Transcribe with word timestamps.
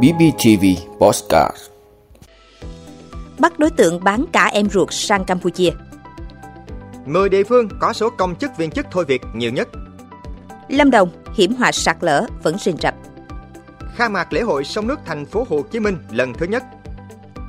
BBTV 0.00 0.64
Postcard 0.98 1.56
Bắt 3.38 3.58
đối 3.58 3.70
tượng 3.70 4.04
bán 4.04 4.24
cả 4.32 4.50
em 4.52 4.70
ruột 4.70 4.88
sang 4.90 5.24
Campuchia 5.24 5.70
10 7.06 7.28
địa 7.28 7.44
phương 7.44 7.68
có 7.80 7.92
số 7.92 8.10
công 8.10 8.36
chức 8.36 8.56
viên 8.56 8.70
chức 8.70 8.86
thôi 8.90 9.04
việc 9.04 9.22
nhiều 9.34 9.52
nhất. 9.52 9.68
Lâm 10.68 10.90
Đồng, 10.90 11.08
hiểm 11.34 11.54
họa 11.54 11.72
sạt 11.72 11.96
lở 12.00 12.26
vẫn 12.42 12.58
rình 12.58 12.76
rập 12.76 12.94
Khai 13.94 14.08
mạc 14.08 14.32
lễ 14.32 14.40
hội 14.40 14.64
sông 14.64 14.86
nước 14.86 14.98
thành 15.06 15.26
phố 15.26 15.46
Hồ 15.48 15.62
Chí 15.62 15.80
Minh 15.80 15.96
lần 16.10 16.34
thứ 16.34 16.46
nhất. 16.46 16.64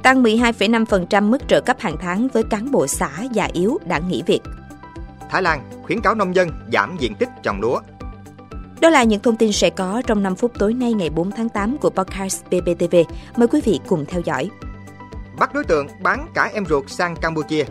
Tăng 0.04 0.24
12,5% 0.24 1.30
mức 1.30 1.48
trợ 1.48 1.62
cấp 1.62 1.78
hàng 1.80 1.98
tháng 2.02 2.28
với 2.28 2.44
cán 2.44 2.72
bộ 2.72 2.88
xã 2.88 3.10
già 3.32 3.48
yếu 3.54 3.78
đã 3.86 4.00
nghỉ 4.00 4.24
việc 4.26 4.42
Thái 5.34 5.42
Lan 5.42 5.62
khuyến 5.84 6.02
cáo 6.02 6.16
nông 6.16 6.36
dân 6.36 6.50
giảm 6.74 6.98
diện 7.00 7.16
tích 7.16 7.30
trồng 7.44 7.62
lúa. 7.62 7.80
Đó 8.82 8.90
là 8.90 9.04
những 9.04 9.22
thông 9.22 9.38
tin 9.38 9.52
sẽ 9.52 9.70
có 9.70 10.02
trong 10.08 10.24
5 10.24 10.36
phút 10.36 10.52
tối 10.60 10.74
nay 10.74 10.94
ngày 10.94 11.10
4 11.10 11.32
tháng 11.32 11.50
8 11.50 11.78
của 11.78 11.90
podcast 11.90 12.44
BBTV. 12.46 12.96
Mời 13.36 13.48
quý 13.48 13.62
vị 13.66 13.80
cùng 13.88 14.06
theo 14.06 14.22
dõi. 14.26 14.50
Bắt 15.40 15.54
đối 15.54 15.64
tượng 15.64 15.88
bán 16.02 16.28
cả 16.34 16.52
em 16.54 16.66
ruột 16.66 16.90
sang 16.90 17.16
Campuchia. 17.16 17.64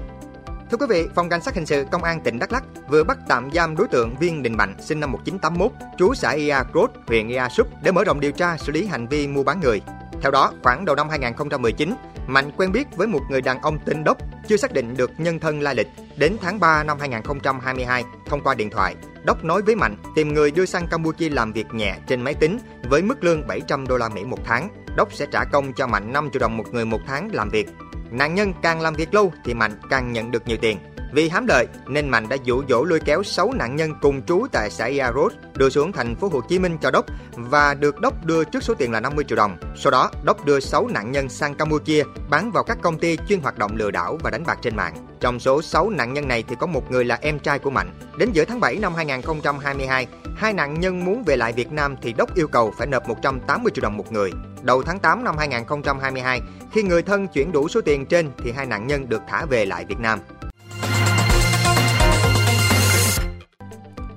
Thưa 0.71 0.77
quý 0.77 0.87
vị, 0.89 1.07
Phòng 1.15 1.29
Cảnh 1.29 1.43
sát 1.43 1.55
Hình 1.55 1.67
sự 1.67 1.85
Công 1.91 2.05
an 2.05 2.21
tỉnh 2.21 2.39
Đắk 2.39 2.53
Lắk 2.53 2.65
vừa 2.89 3.05
bắt 3.05 3.19
tạm 3.29 3.51
giam 3.53 3.77
đối 3.77 3.89
tượng 3.89 4.15
Viên 4.21 4.43
Đình 4.43 4.57
Mạnh, 4.57 4.75
sinh 4.81 5.01
năm 5.01 5.13
1981, 5.13 5.73
trú 5.99 6.15
xã 6.15 6.31
Ia 6.31 6.57
Krot, 6.73 6.91
huyện 7.07 7.29
Ia 7.29 7.49
Súp 7.57 7.67
để 7.83 7.93
mở 7.93 8.05
rộng 8.05 8.21
điều 8.21 8.33
tra 8.33 8.57
xử 8.57 8.73
lý 8.73 8.87
hành 8.87 9.09
vi 9.09 9.29
mua 9.29 9.43
bán 9.43 9.61
người. 9.61 9.81
Theo 10.23 10.31
đó, 10.31 10.53
khoảng 10.63 10.85
đầu 10.85 10.97
năm 10.97 11.09
2019, 11.09 11.95
Mạnh 12.27 12.51
quen 12.57 12.73
biết 12.73 12.97
với 12.97 13.07
một 13.07 13.21
người 13.31 13.41
đàn 13.41 13.61
ông 13.61 13.79
tên 13.85 14.05
Đốc, 14.05 14.19
chưa 14.49 14.57
xác 14.57 14.73
định 14.73 14.95
được 14.97 15.11
nhân 15.19 15.39
thân 15.39 15.61
lai 15.61 15.75
lịch. 15.75 15.89
Đến 16.17 16.37
tháng 16.43 16.61
3 16.61 16.83
năm 16.85 16.99
2022, 17.01 18.05
thông 18.27 18.41
qua 18.41 18.55
điện 18.55 18.71
thoại, 18.71 18.95
Đốc 19.25 19.45
nói 19.45 19.63
với 19.63 19.77
Mạnh 19.77 19.97
tìm 20.15 20.35
người 20.35 20.51
đưa 20.51 20.67
sang 20.67 20.87
Campuchia 20.87 21.29
làm 21.29 21.53
việc 21.53 21.67
nhẹ 21.75 21.97
trên 22.07 22.23
máy 22.23 22.35
tính 22.35 22.59
với 22.89 23.03
mức 23.03 23.25
lương 23.25 23.47
700 23.47 23.87
đô 23.87 23.97
la 23.97 24.09
Mỹ 24.09 24.25
một 24.25 24.39
tháng. 24.45 24.69
Đốc 24.97 25.13
sẽ 25.13 25.27
trả 25.27 25.45
công 25.45 25.73
cho 25.73 25.87
Mạnh 25.87 26.13
5 26.13 26.31
triệu 26.33 26.41
đồng 26.41 26.57
một 26.57 26.65
người 26.73 26.85
một 26.85 27.01
tháng 27.07 27.31
làm 27.33 27.49
việc. 27.49 27.69
Nạn 28.11 28.35
nhân 28.35 28.53
càng 28.63 28.81
làm 28.81 28.95
việc 28.95 29.15
lâu 29.15 29.33
thì 29.45 29.55
Mạnh 29.55 29.73
càng 29.91 30.13
nhận 30.13 30.31
được 30.31 30.47
nhiều 30.47 30.57
tiền. 30.61 30.79
Vì 31.13 31.29
hám 31.29 31.47
lợi 31.47 31.67
nên 31.87 32.09
Mạnh 32.09 32.29
đã 32.29 32.37
dụ 32.45 32.63
dỗ 32.69 32.85
lôi 32.85 33.01
kéo 33.01 33.23
6 33.23 33.53
nạn 33.53 33.77
nhân 33.77 33.93
cùng 34.01 34.23
trú 34.23 34.47
tại 34.53 34.71
xã 34.71 34.85
Ia 34.85 35.07
Road 35.15 35.33
đưa 35.55 35.69
xuống 35.69 35.93
thành 35.93 36.15
phố 36.17 36.29
Hồ 36.29 36.41
Chí 36.49 36.59
Minh 36.59 36.79
cho 36.83 36.91
Đốc 36.91 37.07
và 37.37 37.75
được 37.75 38.01
Đốc 38.01 38.25
đưa 38.25 38.45
trước 38.45 38.63
số 38.63 38.75
tiền 38.75 38.93
là 38.93 39.01
50 39.01 39.25
triệu 39.29 39.37
đồng. 39.37 39.57
Sau 39.77 39.91
đó, 39.91 40.11
Đốc 40.25 40.45
đưa 40.45 40.61
6 40.61 40.89
nạn 40.89 41.13
nhân 41.13 41.29
sang 41.29 41.55
Campuchia 41.55 42.05
bán 42.31 42.51
vào 42.51 42.65
các 42.65 42.79
công 42.83 42.99
ty 42.99 43.17
chuyên 43.29 43.41
hoạt 43.41 43.59
động 43.59 43.77
lừa 43.77 43.91
đảo 43.91 44.19
và 44.23 44.31
đánh 44.31 44.45
bạc 44.47 44.59
trên 44.63 44.77
mạng. 44.77 44.95
Trong 45.21 45.41
số 45.41 45.63
6 45.63 45.91
nạn 45.91 46.15
nhân 46.15 46.29
này 46.29 46.45
thì 46.49 46.57
có 46.61 46.67
một 46.67 46.91
người 46.91 47.05
là 47.05 47.19
em 47.23 47.39
trai 47.39 47.59
của 47.59 47.71
Mạnh. 47.71 47.91
Đến 48.19 48.33
giữa 48.33 48.45
tháng 48.45 48.61
7 48.61 48.77
năm 48.77 48.95
2022, 48.95 50.07
hai 50.37 50.53
nạn 50.53 50.81
nhân 50.81 51.05
muốn 51.05 51.25
về 51.25 51.37
lại 51.37 51.53
Việt 51.53 51.73
Nam 51.73 51.97
thì 52.03 52.13
Đốc 52.13 52.35
yêu 52.35 52.49
cầu 52.49 52.75
phải 52.79 52.87
nộp 52.87 53.09
180 53.09 53.73
triệu 53.75 53.83
đồng 53.83 53.97
một 53.97 54.13
người. 54.13 54.33
Đầu 54.63 54.83
tháng 54.83 54.99
8 54.99 55.25
năm 55.25 55.39
2022, 55.39 56.41
khi 56.73 56.83
người 56.83 57.03
thân 57.03 57.29
chuyển 57.29 57.53
đủ 57.53 57.69
số 57.69 57.81
tiền 57.81 58.07
trên 58.07 58.31
thì 58.45 58.53
hai 58.53 58.67
nạn 58.67 58.87
nhân 58.87 59.09
được 59.09 59.23
thả 59.29 59.45
về 59.45 59.65
lại 59.65 59.85
Việt 59.89 59.99
Nam. 59.99 60.19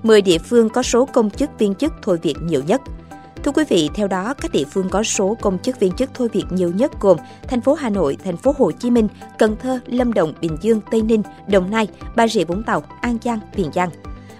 10 0.06 0.22
địa 0.22 0.38
phương 0.38 0.70
có 0.70 0.84
số 0.84 1.06
công 1.06 1.30
chức 1.30 1.50
viên 1.60 1.76
chức 1.76 1.94
thôi 2.02 2.20
việc 2.22 2.36
nhiều 2.42 2.62
nhất. 2.68 2.82
Thưa 3.44 3.52
quý 3.52 3.64
vị, 3.70 3.90
theo 3.96 4.08
đó, 4.08 4.34
các 4.42 4.52
địa 4.52 4.64
phương 4.72 4.90
có 4.90 5.04
số 5.04 5.38
công 5.42 5.60
chức 5.60 5.80
viên 5.80 5.92
chức 5.92 6.10
thôi 6.14 6.30
việc 6.34 6.46
nhiều 6.50 6.72
nhất 6.76 6.92
gồm 7.00 7.18
thành 7.48 7.62
phố 7.62 7.74
Hà 7.74 7.90
Nội, 7.90 8.18
thành 8.24 8.38
phố 8.38 8.54
Hồ 8.58 8.72
Chí 8.72 8.92
Minh, 8.92 9.08
Cần 9.40 9.56
Thơ, 9.62 9.80
Lâm 9.86 10.14
Đồng, 10.14 10.34
Bình 10.42 10.58
Dương, 10.62 10.82
Tây 10.92 11.02
Ninh, 11.02 11.22
Đồng 11.48 11.72
Nai, 11.72 11.88
Bà 12.16 12.28
Rịa 12.28 12.44
Vũng 12.44 12.64
Tàu, 12.64 12.84
An 13.02 13.18
Giang, 13.24 13.40
Tiền 13.56 13.72
Giang. 13.74 13.90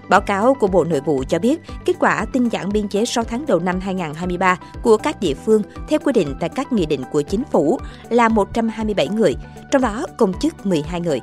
Báo 0.08 0.20
cáo 0.20 0.54
của 0.54 0.66
Bộ 0.66 0.84
Nội 0.84 1.00
vụ 1.00 1.24
cho 1.28 1.38
biết, 1.38 1.60
kết 1.84 1.96
quả 2.00 2.26
tinh 2.32 2.48
giản 2.48 2.68
biên 2.68 2.88
chế 2.88 3.04
6 3.04 3.24
tháng 3.24 3.46
đầu 3.46 3.58
năm 3.58 3.80
2023 3.80 4.58
của 4.82 4.96
các 4.96 5.20
địa 5.20 5.34
phương 5.34 5.62
theo 5.88 5.98
quy 6.04 6.12
định 6.12 6.34
tại 6.40 6.48
các 6.48 6.72
nghị 6.72 6.86
định 6.86 7.02
của 7.12 7.22
chính 7.22 7.42
phủ 7.52 7.78
là 8.08 8.28
127 8.28 9.08
người, 9.08 9.36
trong 9.70 9.82
đó 9.82 10.06
công 10.16 10.32
chức 10.40 10.66
12 10.66 11.00
người. 11.00 11.20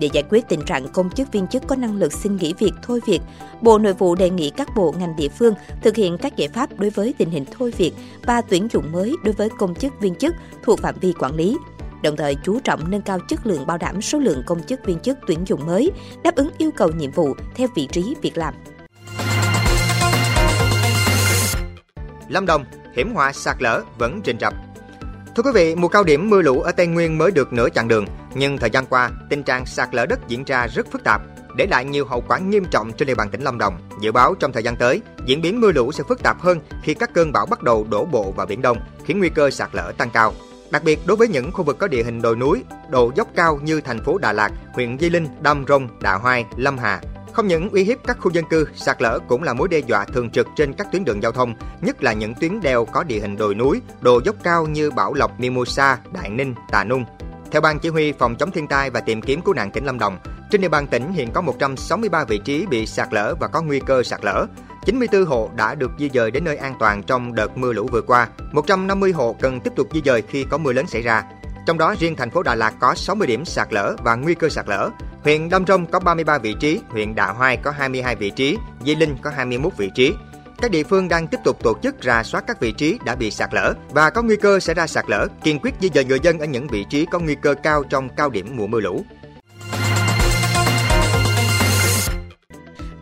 Để 0.00 0.08
giải 0.12 0.24
quyết 0.30 0.48
tình 0.48 0.62
trạng 0.62 0.88
công 0.88 1.10
chức 1.10 1.32
viên 1.32 1.46
chức 1.46 1.62
có 1.66 1.76
năng 1.76 1.96
lực 1.96 2.12
xin 2.12 2.36
nghỉ 2.36 2.54
việc 2.58 2.72
thôi 2.82 3.00
việc, 3.06 3.20
Bộ 3.60 3.78
Nội 3.78 3.92
vụ 3.92 4.14
đề 4.14 4.30
nghị 4.30 4.50
các 4.50 4.68
bộ 4.76 4.94
ngành 4.98 5.16
địa 5.16 5.28
phương 5.28 5.54
thực 5.82 5.96
hiện 5.96 6.18
các 6.18 6.36
giải 6.36 6.48
pháp 6.48 6.78
đối 6.78 6.90
với 6.90 7.14
tình 7.18 7.30
hình 7.30 7.44
thôi 7.58 7.72
việc 7.76 7.92
và 8.22 8.40
tuyển 8.40 8.68
dụng 8.72 8.92
mới 8.92 9.16
đối 9.24 9.32
với 9.32 9.48
công 9.58 9.74
chức 9.74 10.00
viên 10.00 10.14
chức 10.14 10.34
thuộc 10.62 10.80
phạm 10.80 10.94
vi 11.00 11.12
quản 11.18 11.34
lý. 11.34 11.56
Đồng 12.02 12.16
thời 12.16 12.36
chú 12.44 12.60
trọng 12.60 12.90
nâng 12.90 13.02
cao 13.02 13.18
chất 13.28 13.46
lượng 13.46 13.66
bảo 13.66 13.78
đảm 13.78 14.02
số 14.02 14.18
lượng 14.18 14.42
công 14.46 14.62
chức 14.62 14.80
viên 14.84 15.00
chức 15.00 15.18
tuyển 15.26 15.38
dụng 15.46 15.66
mới, 15.66 15.90
đáp 16.24 16.34
ứng 16.34 16.50
yêu 16.58 16.70
cầu 16.76 16.88
nhiệm 16.88 17.10
vụ 17.10 17.34
theo 17.54 17.68
vị 17.74 17.88
trí 17.92 18.14
việc 18.22 18.38
làm. 18.38 18.54
Lâm 22.28 22.46
Đồng, 22.46 22.64
hiểm 22.96 23.14
họa 23.14 23.32
sạt 23.32 23.56
lở 23.62 23.82
vẫn 23.98 24.20
rình 24.24 24.38
rập. 24.40 24.54
Thưa 25.36 25.42
quý 25.42 25.50
vị, 25.54 25.74
mùa 25.74 25.88
cao 25.88 26.04
điểm 26.04 26.30
mưa 26.30 26.42
lũ 26.42 26.60
ở 26.60 26.72
Tây 26.72 26.86
Nguyên 26.86 27.18
mới 27.18 27.30
được 27.30 27.52
nửa 27.52 27.68
chặng 27.74 27.88
đường, 27.88 28.06
nhưng 28.34 28.58
thời 28.58 28.70
gian 28.70 28.86
qua, 28.86 29.10
tình 29.30 29.42
trạng 29.42 29.66
sạt 29.66 29.94
lở 29.94 30.06
đất 30.06 30.28
diễn 30.28 30.44
ra 30.44 30.66
rất 30.66 30.86
phức 30.92 31.04
tạp, 31.04 31.22
để 31.56 31.66
lại 31.66 31.84
nhiều 31.84 32.06
hậu 32.06 32.24
quả 32.28 32.38
nghiêm 32.38 32.64
trọng 32.70 32.92
trên 32.92 33.08
địa 33.08 33.14
bàn 33.14 33.30
tỉnh 33.30 33.42
Lâm 33.42 33.58
Đồng. 33.58 33.78
Dự 34.00 34.12
báo 34.12 34.34
trong 34.34 34.52
thời 34.52 34.62
gian 34.62 34.76
tới, 34.76 35.00
diễn 35.24 35.42
biến 35.42 35.60
mưa 35.60 35.72
lũ 35.72 35.92
sẽ 35.92 36.04
phức 36.08 36.22
tạp 36.22 36.40
hơn 36.40 36.60
khi 36.82 36.94
các 36.94 37.14
cơn 37.14 37.32
bão 37.32 37.46
bắt 37.46 37.62
đầu 37.62 37.86
đổ 37.90 38.04
bộ 38.04 38.32
vào 38.32 38.46
biển 38.46 38.62
Đông, 38.62 38.78
khiến 39.04 39.18
nguy 39.18 39.28
cơ 39.28 39.50
sạt 39.50 39.70
lở 39.72 39.92
tăng 39.98 40.10
cao. 40.10 40.32
Đặc 40.70 40.84
biệt 40.84 40.98
đối 41.06 41.16
với 41.16 41.28
những 41.28 41.52
khu 41.52 41.64
vực 41.64 41.78
có 41.78 41.88
địa 41.88 42.02
hình 42.02 42.22
đồi 42.22 42.36
núi, 42.36 42.64
độ 42.90 43.12
dốc 43.16 43.28
cao 43.36 43.60
như 43.62 43.80
thành 43.80 44.04
phố 44.04 44.18
Đà 44.18 44.32
Lạt, 44.32 44.50
huyện 44.72 44.98
Di 44.98 45.10
Linh, 45.10 45.28
Đam 45.40 45.64
Rông, 45.68 45.88
Đạ 46.00 46.14
Hoai, 46.14 46.44
Lâm 46.56 46.78
Hà, 46.78 47.00
không 47.32 47.48
những 47.48 47.70
uy 47.70 47.84
hiếp 47.84 47.98
các 48.06 48.16
khu 48.20 48.30
dân 48.30 48.44
cư, 48.50 48.66
sạt 48.74 49.02
lở 49.02 49.18
cũng 49.28 49.42
là 49.42 49.54
mối 49.54 49.68
đe 49.68 49.78
dọa 49.78 50.04
thường 50.04 50.30
trực 50.30 50.46
trên 50.56 50.72
các 50.72 50.86
tuyến 50.92 51.04
đường 51.04 51.22
giao 51.22 51.32
thông, 51.32 51.54
nhất 51.80 52.02
là 52.02 52.12
những 52.12 52.34
tuyến 52.34 52.60
đèo 52.60 52.84
có 52.84 53.04
địa 53.04 53.20
hình 53.20 53.36
đồi 53.36 53.54
núi, 53.54 53.80
độ 54.00 54.20
dốc 54.24 54.36
cao 54.42 54.66
như 54.66 54.90
Bảo 54.90 55.14
Lộc, 55.14 55.40
Mimosa, 55.40 55.98
Đại 56.12 56.30
Ninh, 56.30 56.54
Tà 56.70 56.84
Nung. 56.84 57.04
Theo 57.50 57.60
Ban 57.60 57.78
Chỉ 57.78 57.88
huy 57.88 58.12
Phòng 58.12 58.36
chống 58.36 58.50
thiên 58.50 58.66
tai 58.66 58.90
và 58.90 59.00
tìm 59.00 59.22
kiếm 59.22 59.42
cứu 59.42 59.54
nạn 59.54 59.70
tỉnh 59.70 59.84
Lâm 59.84 59.98
Đồng, 59.98 60.18
trên 60.50 60.60
địa 60.60 60.68
bàn 60.68 60.86
tỉnh 60.86 61.12
hiện 61.12 61.30
có 61.32 61.40
163 61.40 62.24
vị 62.24 62.40
trí 62.44 62.66
bị 62.66 62.86
sạt 62.86 63.08
lở 63.12 63.34
và 63.40 63.48
có 63.48 63.62
nguy 63.62 63.80
cơ 63.80 64.02
sạt 64.02 64.24
lở. 64.24 64.46
94 64.84 65.24
hộ 65.24 65.50
đã 65.56 65.74
được 65.74 65.90
di 65.98 66.10
dời 66.14 66.30
đến 66.30 66.44
nơi 66.44 66.56
an 66.56 66.74
toàn 66.78 67.02
trong 67.02 67.34
đợt 67.34 67.58
mưa 67.58 67.72
lũ 67.72 67.88
vừa 67.92 68.02
qua. 68.02 68.28
150 68.52 69.12
hộ 69.12 69.36
cần 69.40 69.60
tiếp 69.60 69.72
tục 69.76 69.88
di 69.92 70.02
dời 70.04 70.22
khi 70.22 70.44
có 70.50 70.58
mưa 70.58 70.72
lớn 70.72 70.86
xảy 70.86 71.02
ra. 71.02 71.24
Trong 71.66 71.78
đó 71.78 71.94
riêng 71.98 72.16
thành 72.16 72.30
phố 72.30 72.42
Đà 72.42 72.54
Lạt 72.54 72.74
có 72.80 72.94
60 72.94 73.26
điểm 73.26 73.44
sạt 73.44 73.72
lở 73.72 73.96
và 74.04 74.14
nguy 74.14 74.34
cơ 74.34 74.48
sạt 74.48 74.68
lở. 74.68 74.90
Huyện 75.22 75.48
Đam 75.48 75.66
Rông 75.66 75.86
có 75.86 76.00
33 76.00 76.38
vị 76.38 76.54
trí, 76.60 76.80
huyện 76.88 77.14
Đạ 77.14 77.26
Hoai 77.26 77.56
có 77.56 77.70
22 77.70 78.16
vị 78.16 78.30
trí, 78.30 78.58
Di 78.84 78.94
Linh 78.94 79.16
có 79.22 79.30
21 79.30 79.72
vị 79.76 79.90
trí. 79.94 80.14
Các 80.62 80.70
địa 80.70 80.82
phương 80.82 81.08
đang 81.08 81.26
tiếp 81.26 81.40
tục 81.44 81.62
tổ 81.62 81.76
chức 81.82 81.94
rà 82.02 82.22
soát 82.22 82.44
các 82.46 82.60
vị 82.60 82.72
trí 82.72 82.98
đã 83.04 83.14
bị 83.14 83.30
sạt 83.30 83.54
lở 83.54 83.74
và 83.90 84.10
có 84.10 84.22
nguy 84.22 84.36
cơ 84.36 84.60
sẽ 84.60 84.74
ra 84.74 84.86
sạt 84.86 85.04
lở, 85.08 85.26
kiên 85.44 85.58
quyết 85.58 85.74
di 85.80 85.88
dời 85.94 86.04
người 86.04 86.18
dân 86.22 86.38
ở 86.38 86.46
những 86.46 86.66
vị 86.68 86.84
trí 86.90 87.06
có 87.06 87.18
nguy 87.18 87.34
cơ 87.34 87.54
cao 87.62 87.84
trong 87.90 88.08
cao 88.16 88.30
điểm 88.30 88.46
mùa 88.56 88.66
mưa 88.66 88.80
lũ. 88.80 89.04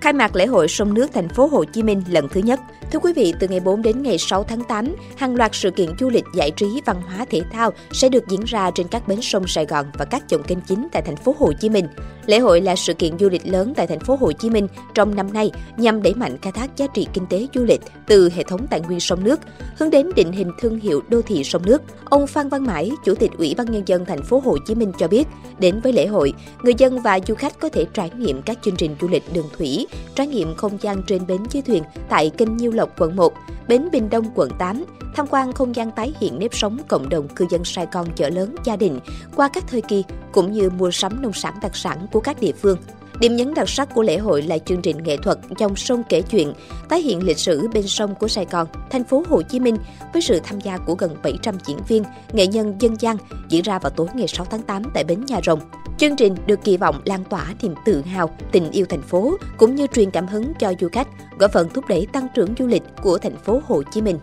khai 0.01 0.13
mạc 0.13 0.37
lễ 0.37 0.47
hội 0.47 0.69
sông 0.69 0.95
nước 0.95 1.11
thành 1.15 1.29
phố 1.29 1.47
Hồ 1.47 1.65
Chí 1.65 1.83
Minh 1.83 2.03
lần 2.09 2.29
thứ 2.29 2.41
nhất. 2.41 2.61
Thưa 2.93 2.99
quý 2.99 3.13
vị, 3.13 3.35
từ 3.41 3.49
ngày 3.49 3.61
4 3.61 3.83
đến 3.83 4.03
ngày 4.03 4.19
6 4.19 4.45
tháng 4.45 4.65
8, 4.65 4.95
hàng 5.17 5.37
loạt 5.37 5.51
sự 5.55 5.71
kiện 5.71 5.91
du 6.01 6.11
lịch, 6.11 6.25
giải 6.35 6.51
trí, 6.51 6.67
văn 6.87 7.03
hóa, 7.03 7.27
thể 7.31 7.41
thao 7.53 7.71
sẽ 7.93 8.09
được 8.09 8.29
diễn 8.29 8.45
ra 8.45 8.71
trên 8.75 8.89
các 8.89 9.09
bến 9.09 9.19
sông 9.23 9.47
Sài 9.47 9.67
Gòn 9.67 9.87
và 9.99 10.05
các 10.05 10.29
dòng 10.29 10.43
kênh 10.43 10.61
chính 10.61 10.89
tại 10.93 11.03
thành 11.03 11.17
phố 11.17 11.35
Hồ 11.39 11.53
Chí 11.61 11.69
Minh. 11.69 11.87
Lễ 12.27 12.39
hội 12.39 12.61
là 12.61 12.77
sự 12.77 12.95
kiện 12.95 13.19
du 13.19 13.29
lịch 13.29 13.47
lớn 13.47 13.73
tại 13.77 13.87
thành 13.87 14.01
phố 14.01 14.17
Hồ 14.21 14.33
Chí 14.33 14.51
Minh 14.51 14.69
trong 14.95 15.15
năm 15.15 15.33
nay 15.33 15.51
nhằm 15.77 16.03
đẩy 16.03 16.15
mạnh 16.15 16.39
khai 16.43 16.53
thác 16.53 16.77
giá 16.77 16.87
trị 16.87 17.07
kinh 17.13 17.27
tế 17.27 17.47
du 17.55 17.65
lịch 17.65 17.81
từ 18.07 18.31
hệ 18.35 18.43
thống 18.43 18.67
tài 18.71 18.81
nguyên 18.81 19.01
sông 19.01 19.25
nước, 19.25 19.41
hướng 19.79 19.91
đến 19.91 20.11
định 20.17 20.33
hình 20.33 20.51
thương 20.61 20.81
hiệu 20.81 21.03
đô 21.09 21.23
thị 21.23 21.45
sông 21.45 21.63
nước. 21.67 21.83
Ông 22.05 22.27
Phan 22.27 22.49
Văn 22.49 22.65
Mãi, 22.65 22.91
Chủ 23.05 23.15
tịch 23.15 23.31
Ủy 23.39 23.55
ban 23.55 23.73
nhân 23.73 23.83
dân 23.87 24.05
thành 24.05 24.23
phố 24.23 24.43
Hồ 24.45 24.57
Chí 24.67 24.75
Minh 24.75 24.93
cho 24.99 25.09
biết, 25.09 25.29
đến 25.59 25.81
với 25.81 25.93
lễ 25.93 26.07
hội, 26.07 26.33
người 26.63 26.75
dân 26.79 27.01
và 27.01 27.21
du 27.27 27.35
khách 27.35 27.61
có 27.61 27.69
thể 27.69 27.85
trải 27.95 28.11
nghiệm 28.17 28.43
các 28.43 28.59
chương 28.63 28.77
trình 28.77 28.97
du 29.01 29.09
lịch 29.09 29.35
đường 29.35 29.49
thủy, 29.59 29.87
trải 30.15 30.27
nghiệm 30.27 30.55
không 30.57 30.79
gian 30.81 31.03
trên 31.07 31.27
bến 31.27 31.41
dưới 31.51 31.63
thuyền 31.63 31.83
tại 32.09 32.31
kênh 32.31 32.57
Nhiêu 32.57 32.73
Lộc 32.79 33.01
quận 33.01 33.17
1, 33.17 33.33
bến 33.69 33.89
Bình 33.93 34.11
Đông 34.11 34.25
quận 34.35 34.51
8, 34.59 34.85
tham 35.15 35.27
quan 35.31 35.53
không 35.53 35.77
gian 35.77 35.91
tái 35.91 36.15
hiện 36.21 36.39
nếp 36.39 36.55
sống 36.55 36.79
cộng 36.89 37.09
đồng 37.09 37.29
cư 37.29 37.47
dân 37.51 37.65
Sài 37.65 37.87
Gòn 37.93 38.07
chợ 38.17 38.29
lớn 38.29 38.55
gia 38.65 38.77
đình 38.77 39.01
qua 39.37 39.49
các 39.53 39.65
thời 39.69 39.81
kỳ 39.81 40.05
cũng 40.33 40.53
như 40.53 40.71
mua 40.71 40.91
sắm 40.91 41.23
nông 41.23 41.33
sản 41.33 41.55
đặc 41.63 41.77
sản 41.77 42.07
của 42.13 42.21
các 42.21 42.41
địa 42.41 42.53
phương. 42.53 42.79
Điểm 43.21 43.37
nhấn 43.37 43.55
đặc 43.55 43.69
sắc 43.69 43.95
của 43.95 44.03
lễ 44.03 44.19
hội 44.19 44.43
là 44.43 44.59
chương 44.59 44.83
trình 44.83 45.03
nghệ 45.03 45.17
thuật 45.17 45.39
dòng 45.59 45.77
sông 45.77 46.03
kể 46.09 46.23
chuyện, 46.23 46.53
tái 46.89 47.01
hiện 47.01 47.23
lịch 47.23 47.39
sử 47.39 47.69
bên 47.69 47.87
sông 47.87 48.15
của 48.15 48.29
Sài 48.29 48.47
Gòn, 48.51 48.67
thành 48.91 49.05
phố 49.05 49.25
Hồ 49.29 49.43
Chí 49.43 49.61
Minh 49.61 49.77
với 50.13 50.23
sự 50.23 50.41
tham 50.45 50.61
gia 50.61 50.79
của 50.79 50.95
gần 50.95 51.17
700 51.23 51.59
diễn 51.67 51.79
viên, 51.89 52.03
nghệ 52.33 52.47
nhân 52.47 52.75
dân 52.79 53.01
gian 53.01 53.17
diễn 53.49 53.63
ra 53.63 53.79
vào 53.79 53.91
tối 53.91 54.07
ngày 54.15 54.29
6 54.29 54.47
tháng 54.51 54.63
8 54.63 54.83
tại 54.95 55.05
bến 55.05 55.25
Nhà 55.27 55.41
Rồng. 55.45 55.61
Chương 55.99 56.17
trình 56.17 56.35
được 56.47 56.65
kỳ 56.65 56.77
vọng 56.77 57.01
lan 57.05 57.25
tỏa 57.25 57.55
niềm 57.63 57.75
tự 57.85 58.03
hào, 58.03 58.37
tình 58.53 58.71
yêu 58.71 58.87
thành 58.89 59.03
phố 59.03 59.37
cũng 59.57 59.75
như 59.75 59.87
truyền 59.87 60.11
cảm 60.11 60.27
hứng 60.27 60.53
cho 60.59 60.73
du 60.81 60.89
khách, 60.93 61.09
góp 61.39 61.53
phần 61.53 61.69
thúc 61.75 61.85
đẩy 61.89 62.07
tăng 62.13 62.27
trưởng 62.35 62.55
du 62.59 62.67
lịch 62.67 62.83
của 63.03 63.19
thành 63.19 63.37
phố 63.37 63.63
Hồ 63.67 63.83
Chí 63.93 64.03
Minh. 64.03 64.19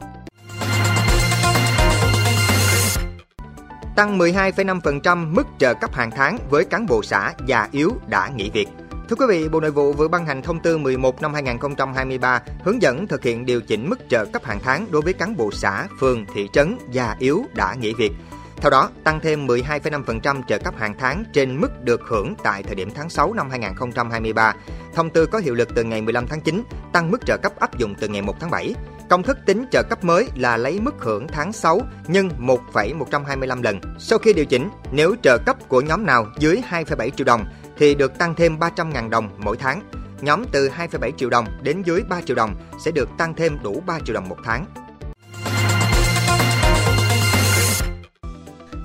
Tăng 3.96 4.18
12,5% 4.18 5.34
mức 5.34 5.48
trợ 5.58 5.74
cấp 5.74 5.94
hàng 5.94 6.12
tháng 6.12 6.38
với 6.50 6.66
cán 6.66 6.86
bộ 6.86 7.04
xã 7.04 7.34
già 7.48 7.68
yếu 7.72 7.92
đã 8.08 8.30
nghỉ 8.36 8.50
việc. 8.50 8.68
Thưa 9.10 9.16
quý 9.16 9.26
vị, 9.30 9.50
Bộ 9.50 9.60
Nội 9.60 9.72
vụ 9.72 9.94
vừa 9.94 10.08
ban 10.08 10.26
hành 10.26 10.42
thông 10.42 10.60
tư 10.60 10.78
11 10.78 11.22
năm 11.22 11.34
2023 11.34 12.42
hướng 12.64 12.82
dẫn 12.82 13.08
thực 13.08 13.24
hiện 13.24 13.46
điều 13.46 13.62
chỉnh 13.62 13.90
mức 13.90 14.00
trợ 14.10 14.26
cấp 14.26 14.44
hàng 14.46 14.60
tháng 14.64 14.88
đối 14.92 15.02
với 15.02 15.14
cán 15.14 15.38
bộ 15.38 15.52
xã, 15.52 15.88
phường, 16.00 16.26
thị 16.34 16.50
trấn 16.54 16.78
già 16.92 17.16
yếu 17.20 17.44
đã 17.54 17.74
nghỉ 17.74 17.94
việc. 17.94 18.12
Theo 18.58 18.70
đó, 18.70 18.90
tăng 19.04 19.20
thêm 19.20 19.48
12,5% 19.48 20.42
trợ 20.48 20.58
cấp 20.58 20.74
hàng 20.78 20.94
tháng 21.00 21.24
trên 21.34 21.62
mức 21.62 21.84
được 21.84 22.02
hưởng 22.08 22.34
tại 22.44 22.64
thời 22.64 22.76
điểm 22.76 22.90
tháng 22.96 23.10
6 23.10 23.34
năm 23.34 23.50
2023. 23.50 24.54
Thông 24.96 25.10
tư 25.10 25.26
có 25.26 25.40
hiệu 25.40 25.56
lực 25.56 25.70
từ 25.76 25.84
ngày 25.84 26.02
15 26.02 26.28
tháng 26.28 26.42
9, 26.42 26.64
tăng 26.94 27.12
mức 27.12 27.26
trợ 27.26 27.38
cấp 27.38 27.60
áp 27.60 27.78
dụng 27.78 27.96
từ 28.00 28.08
ngày 28.08 28.22
1 28.22 28.40
tháng 28.40 28.52
7. 28.52 28.76
Công 29.10 29.24
thức 29.24 29.38
tính 29.46 29.66
trợ 29.72 29.84
cấp 29.84 30.04
mới 30.04 30.28
là 30.36 30.58
lấy 30.58 30.80
mức 30.80 30.96
hưởng 31.00 31.28
tháng 31.28 31.54
6 31.54 31.82
nhân 32.08 32.30
1,125 32.38 33.62
lần. 33.62 33.80
Sau 34.00 34.20
khi 34.20 34.34
điều 34.34 34.46
chỉnh, 34.46 34.70
nếu 34.92 35.16
trợ 35.24 35.38
cấp 35.46 35.58
của 35.68 35.82
nhóm 35.82 36.06
nào 36.06 36.28
dưới 36.40 36.62
2,7 36.70 37.10
triệu 37.10 37.26
đồng 37.26 37.46
thì 37.78 37.96
được 37.96 38.18
tăng 38.18 38.36
thêm 38.36 38.60
300.000 38.60 39.10
đồng 39.10 39.30
mỗi 39.38 39.58
tháng. 39.58 39.82
Nhóm 40.22 40.44
từ 40.52 40.70
2,7 40.70 41.12
triệu 41.18 41.30
đồng 41.30 41.46
đến 41.62 41.82
dưới 41.86 42.02
3 42.10 42.22
triệu 42.22 42.36
đồng 42.36 42.56
sẽ 42.86 42.92
được 42.92 43.10
tăng 43.18 43.34
thêm 43.34 43.58
đủ 43.64 43.84
3 43.86 44.00
triệu 44.06 44.14
đồng 44.14 44.30
một 44.30 44.38
tháng. 44.44 44.66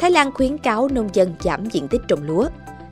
Thái 0.00 0.10
Lan 0.10 0.32
khuyến 0.34 0.58
cáo 0.58 0.88
nông 0.88 1.08
dân 1.12 1.34
giảm 1.40 1.64
diện 1.66 1.88
tích 1.88 2.00
trồng 2.08 2.22
lúa. 2.22 2.48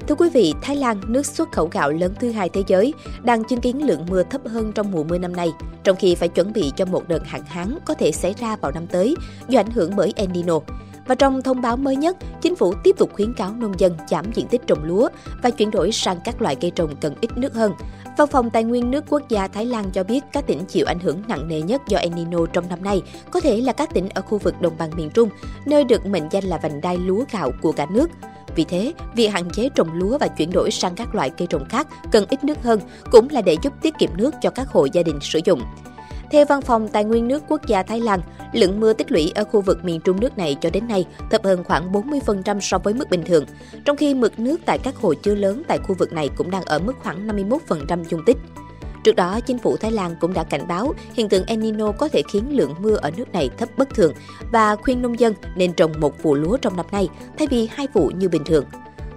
Thưa 0.09 0.15
quý 0.15 0.31
vị, 0.31 0.55
Thái 0.63 0.77
Lan, 0.77 1.01
nước 1.07 1.27
xuất 1.27 1.53
khẩu 1.53 1.69
gạo 1.73 1.91
lớn 1.91 2.15
thứ 2.21 2.31
hai 2.31 2.49
thế 2.49 2.63
giới, 2.67 2.95
đang 3.23 3.45
chứng 3.45 3.61
kiến 3.61 3.87
lượng 3.87 4.07
mưa 4.11 4.23
thấp 4.23 4.41
hơn 4.47 4.73
trong 4.73 4.91
mùa 4.91 5.05
mưa 5.05 5.19
năm 5.19 5.37
nay, 5.37 5.49
trong 5.85 5.97
khi 5.97 6.15
phải 6.15 6.29
chuẩn 6.29 6.53
bị 6.53 6.73
cho 6.77 6.85
một 6.85 7.09
đợt 7.09 7.27
hạn 7.27 7.43
hán 7.47 7.79
có 7.87 7.95
thể 7.95 8.13
xảy 8.13 8.35
ra 8.41 8.57
vào 8.57 8.73
năm 8.73 8.87
tới 8.87 9.17
do 9.49 9.61
ảnh 9.61 9.71
hưởng 9.71 9.97
bởi 9.97 10.13
El 10.17 10.29
Nino. 10.29 10.61
Và 11.09 11.15
trong 11.15 11.43
thông 11.43 11.61
báo 11.61 11.77
mới 11.77 11.97
nhất, 11.97 12.17
chính 12.41 12.57
phủ 12.57 12.75
tiếp 12.85 12.97
tục 12.99 13.11
khuyến 13.15 13.35
cáo 13.35 13.53
nông 13.53 13.81
dân 13.81 13.97
giảm 14.09 14.33
diện 14.35 14.47
tích 14.47 14.67
trồng 14.67 14.85
lúa 14.85 15.09
và 15.43 15.51
chuyển 15.51 15.71
đổi 15.71 15.93
sang 15.93 16.19
các 16.25 16.43
loại 16.43 16.57
cây 16.57 16.71
trồng 16.71 16.97
cần 17.01 17.15
ít 17.21 17.31
nước 17.37 17.55
hơn. 17.55 17.73
Văn 18.17 18.29
phòng 18.29 18.51
Tài 18.51 18.65
nguyên 18.65 18.91
nước 18.91 19.05
quốc 19.09 19.23
gia 19.29 19.49
Thái 19.49 19.67
Lan 19.67 19.91
cho 19.93 20.05
biết 20.05 20.25
các 20.33 20.47
tỉnh 20.47 20.65
chịu 20.65 20.87
ảnh 20.87 20.99
hưởng 20.99 21.23
nặng 21.29 21.49
nề 21.49 21.63
nhất 21.63 21.83
do 21.89 21.99
El 21.99 22.13
Nino 22.13 22.39
trong 22.53 22.69
năm 22.69 22.83
nay 22.83 23.03
có 23.31 23.41
thể 23.41 23.61
là 23.61 23.73
các 23.73 23.95
tỉnh 23.95 24.09
ở 24.09 24.23
khu 24.23 24.39
vực 24.39 24.61
đồng 24.61 24.79
bằng 24.79 24.91
miền 24.97 25.11
Trung, 25.11 25.29
nơi 25.67 25.85
được 25.85 26.07
mệnh 26.07 26.29
danh 26.31 26.45
là 26.45 26.59
vành 26.63 26.81
đai 26.81 26.97
lúa 26.97 27.25
gạo 27.33 27.51
của 27.63 27.73
cả 27.73 27.87
nước. 27.91 28.11
Vì 28.55 28.65
thế, 28.65 28.93
việc 29.15 29.29
hạn 29.29 29.51
chế 29.51 29.69
trồng 29.75 29.93
lúa 29.93 30.19
và 30.19 30.29
chuyển 30.29 30.51
đổi 30.51 30.71
sang 30.71 30.95
các 30.95 31.15
loại 31.15 31.31
cây 31.31 31.47
trồng 31.47 31.69
khác 31.69 31.87
cần 32.13 32.25
ít 32.29 32.45
nước 32.45 32.63
hơn 32.63 32.81
cũng 33.11 33.29
là 33.31 33.43
để 33.43 33.57
giúp 33.63 33.73
tiết 33.83 33.95
kiệm 33.99 34.11
nước 34.17 34.35
cho 34.43 34.51
các 34.51 34.69
hộ 34.69 34.87
gia 34.93 35.03
đình 35.03 35.19
sử 35.21 35.41
dụng. 35.45 35.61
Theo 36.31 36.45
Văn 36.45 36.63
phòng 36.63 36.89
Tài 36.89 37.05
nguyên 37.05 37.29
nước 37.29 37.43
quốc 37.49 37.67
gia 37.67 37.83
Thái 37.83 38.01
Lan, 38.01 38.21
lượng 38.53 38.81
mưa 38.81 38.93
tích 38.93 39.13
lũy 39.13 39.33
ở 39.35 39.45
khu 39.45 39.61
vực 39.61 39.85
miền 39.85 40.01
trung 40.01 40.21
nước 40.21 40.39
này 40.39 40.57
cho 40.61 40.71
đến 40.71 40.89
nay 40.89 41.07
thấp 41.31 41.45
hơn 41.45 41.65
khoảng 41.65 41.93
40% 41.93 42.61
so 42.61 42.79
với 42.79 42.95
mức 42.95 43.11
bình 43.11 43.23
thường, 43.27 43.45
trong 43.85 43.97
khi 43.97 44.15
mực 44.15 44.39
nước 44.39 44.61
tại 44.65 44.79
các 44.79 44.97
hồ 44.97 45.15
chứa 45.15 45.35
lớn 45.35 45.63
tại 45.69 45.79
khu 45.79 45.95
vực 45.99 46.13
này 46.13 46.31
cũng 46.37 46.51
đang 46.51 46.63
ở 46.65 46.79
mức 46.79 46.93
khoảng 47.03 47.29
51% 47.29 48.05
dung 48.05 48.25
tích. 48.27 48.37
Trước 49.05 49.17
đó, 49.17 49.41
chính 49.41 49.59
phủ 49.59 49.77
Thái 49.77 49.91
Lan 49.91 50.17
cũng 50.21 50.33
đã 50.33 50.45
cảnh 50.45 50.69
báo 50.69 50.95
hiện 51.15 51.29
tượng 51.29 51.47
El 51.47 51.59
Nino 51.59 51.93
có 51.93 52.09
thể 52.09 52.23
khiến 52.33 52.57
lượng 52.57 52.75
mưa 52.79 52.97
ở 52.97 53.11
nước 53.17 53.33
này 53.33 53.51
thấp 53.59 53.69
bất 53.77 53.95
thường 53.95 54.13
và 54.53 54.77
khuyên 54.77 55.03
nông 55.03 55.21
dân 55.21 55.35
nên 55.57 55.73
trồng 55.73 55.93
một 56.01 56.23
vụ 56.23 56.35
lúa 56.35 56.57
trong 56.57 56.77
năm 56.77 56.87
nay 56.93 57.09
thay 57.39 57.49
vì 57.51 57.69
hai 57.73 57.89
vụ 57.93 58.11
như 58.17 58.29
bình 58.29 58.45
thường. 58.45 58.65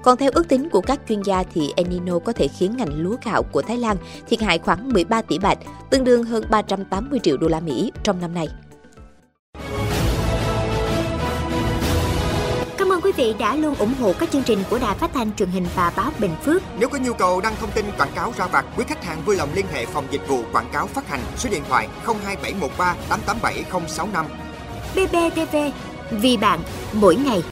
Còn 0.04 0.18
theo 0.18 0.32
ước 0.34 0.48
tính 0.48 0.70
của 0.70 0.82
các 0.82 1.00
chuyên 1.10 1.22
gia 1.22 1.44
thì 1.54 1.74
El 1.76 1.88
Nino 1.88 2.20
có 2.20 2.34
thể 2.34 2.48
khiến 2.48 2.78
ngành 2.78 3.02
lúa 3.02 3.16
gạo 3.26 3.44
của 3.44 3.62
Thái 3.62 3.78
Lan 3.78 3.98
thiệt 4.30 4.42
hại 4.42 4.60
khoảng 4.60 4.94
13 4.94 5.22
tỷ 5.22 5.40
bạc, 5.40 5.58
tương 5.90 6.04
đương 6.04 6.24
hơn 6.24 6.44
380 6.50 7.20
triệu 7.24 7.38
đô 7.38 7.48
la 7.48 7.60
Mỹ 7.60 7.92
trong 8.04 8.22
năm 8.22 8.34
nay. 8.34 8.48
Cảm 12.78 12.92
ơn 12.92 13.02
quý 13.02 13.12
vị 13.18 13.34
đã 13.40 13.56
luôn 13.56 13.76
ủng 13.76 13.94
hộ 14.00 14.14
các 14.20 14.32
chương 14.32 14.44
trình 14.44 14.64
của 14.70 14.80
Đài 14.80 14.96
Phát 14.96 15.12
thanh 15.14 15.36
truyền 15.36 15.50
hình 15.50 15.66
và 15.76 15.94
báo 15.96 16.12
Bình 16.20 16.36
Phước. 16.44 16.62
Nếu 16.80 16.90
có 16.90 16.98
nhu 16.98 17.14
cầu 17.14 17.42
đăng 17.42 17.54
thông 17.60 17.72
tin 17.72 17.86
quảng 17.98 18.12
cáo 18.16 18.34
ra 18.38 18.48
vặt, 18.48 18.66
quý 18.78 18.84
khách 18.88 19.04
hàng 19.04 19.22
vui 19.26 19.36
lòng 19.36 19.50
liên 19.56 19.66
hệ 19.74 19.86
phòng 19.86 20.06
dịch 20.12 20.28
vụ 20.28 20.44
quảng 20.52 20.70
cáo 20.74 20.88
phát 20.88 21.10
hành 21.10 21.22
số 21.38 21.50
điện 21.50 21.64
thoại 21.70 21.88
02713 22.06 22.96
887065. 23.10 24.26
BBTV, 24.96 25.58
vì 26.12 26.38
bạn, 26.38 26.60
mỗi 26.94 27.16
ngày. 27.16 27.44